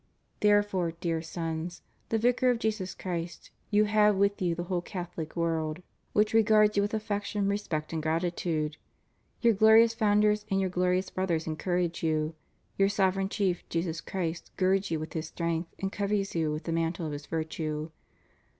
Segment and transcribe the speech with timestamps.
[0.39, 3.37] Therefore, dear Sons, strengthen yourselves in the Lord.
[3.69, 4.81] You have with you the Vicar of Jesus Christ; you have with you the whole
[4.81, 8.77] Catholic world, which regards you with affection, respect, and gratitude.
[9.41, 12.33] Your glorious founders and your glorious brothers encourage you.
[12.79, 16.71] Your Sovereign Chief, Jesus Christ, girds you with His strength and covers you with the
[16.71, 17.91] mantle of His virtue.